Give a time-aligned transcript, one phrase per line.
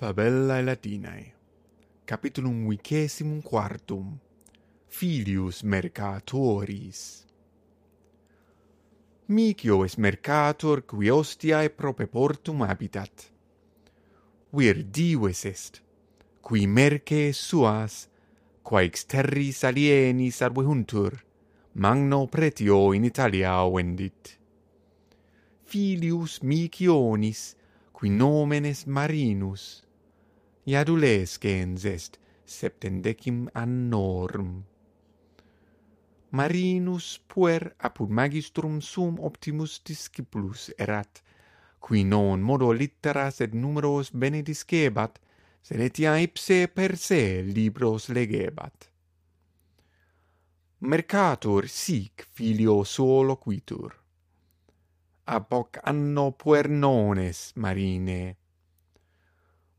[0.00, 1.32] Fabellae Latinae
[2.06, 4.18] Capitulum vicesimum quartum
[4.88, 7.26] Filius Mercatoris
[9.26, 13.26] Micio es mercator qui ostiae prope portum habitat.
[14.56, 15.82] Vir dives est,
[16.40, 18.08] qui merce suas,
[18.62, 21.18] qua ex terris alienis arvehuntur,
[21.74, 24.38] magno pretio in Italia vendit.
[25.66, 27.54] Filius Micionis,
[27.92, 29.84] qui nomen est Marinus,
[30.66, 34.64] iadulescens est septendecim annorum.
[36.30, 41.22] Marinus puer apud magistrum sum optimus discipulus erat,
[41.80, 45.18] qui non modo litteras et numeros bene discebat,
[45.62, 48.90] sed etia ipse per se libros legebat.
[50.80, 53.96] Mercator sic filio suo loquitur.
[55.24, 58.39] Ab hoc anno puer nones marine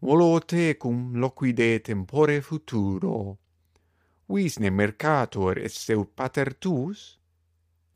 [0.01, 3.37] volo tecum loquide tempore futuro.
[4.27, 7.19] Visne mercator seu pater tuus?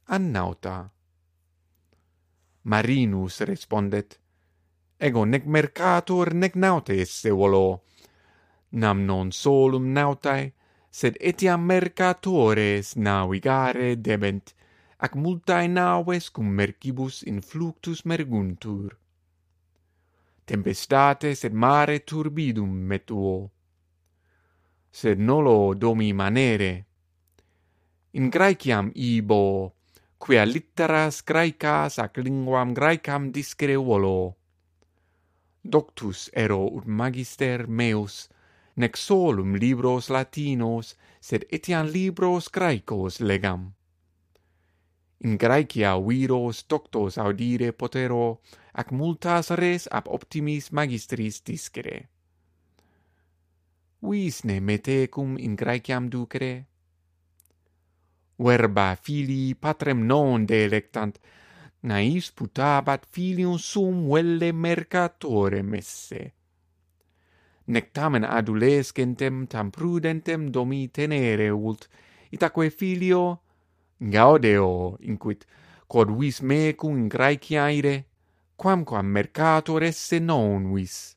[0.06, 0.92] Annauta.
[2.64, 4.20] Marinus respondet,
[4.98, 7.84] Ego nec mercator nec naute esse volo,
[8.72, 10.54] nam non solum nautae,
[10.92, 14.54] sed etiam mercatores navigare debent,
[15.00, 18.96] ac multae naves cum mercibus in fluctus merguntur
[20.46, 23.52] tempestates et mare turbidum metuo.
[24.90, 26.86] Sed nolo domi manere.
[28.12, 29.74] In Graeciam ibo,
[30.18, 34.36] quia litteras Graecas ac linguam Graecam discere volo.
[35.62, 38.30] Doctus ero ut magister meus,
[38.76, 43.74] nec solum libros latinos, sed etiam libros Graecos legam
[45.20, 48.42] in Graecia viros doctos audire potero,
[48.74, 52.10] ac multas res ab optimis magistris discere.
[54.02, 56.66] Visne metecum in Graeciam ducere?
[58.38, 61.18] Verba filii patrem non delectant,
[61.88, 66.34] nais putabat filium sum velle mercatore messe.
[67.68, 71.88] Nec tamen adulescentem tam prudentem domi tenere ult,
[72.30, 73.45] itaque filio
[74.00, 75.46] gaudeo inquit
[75.88, 78.06] quod vis mecum in graeciaire,
[78.56, 81.16] quamquam mercator esse non vis.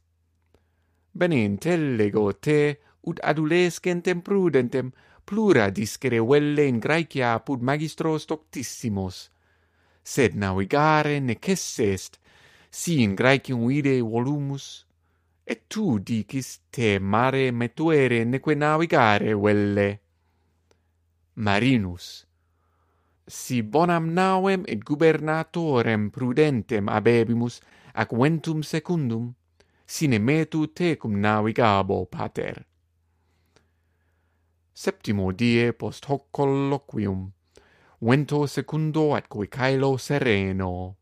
[1.12, 4.92] Bene intellego te ut adulescentem prudentem
[5.24, 9.30] plura discere velle in Graecia apud magistros doctissimos.
[10.02, 12.18] Sed navigare necesse est
[12.70, 14.86] si in Graecium ide volumus?
[15.44, 20.00] Et tu dicis te mare metuere neque navigare velle.
[21.34, 22.27] Marinus
[23.28, 27.60] si bonam nauem et gubernatorem prudentem abebimus,
[27.94, 29.34] ac ventum secundum,
[29.86, 32.64] sine metu tecum navigabo pater.
[34.72, 37.32] Septimo die post hoc colloquium,
[38.00, 40.96] vento secundo atque caelo sereno.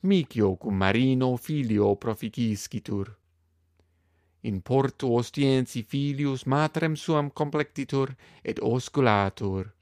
[0.00, 3.18] Micio cum Marino filio proficiscitur.
[4.42, 9.74] In porto ostiensi filius matrem suam complectitur et osculatur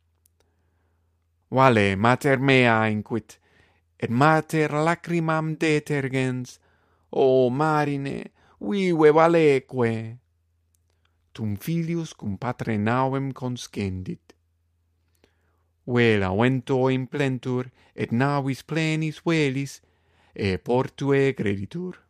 [1.54, 3.38] vale mater mea inquit,
[3.96, 6.58] et mater lacrimam detergens,
[7.10, 10.18] o marine, vive valeque.
[11.32, 14.34] Tum filius cum patre nauem conscendit.
[15.86, 19.80] Vela vento implentur, et navis plenis velis,
[20.34, 22.03] e portue creditur.